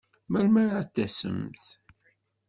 Melmi 0.31 0.59
ara 0.63 0.81
d-tasemt? 0.87 1.65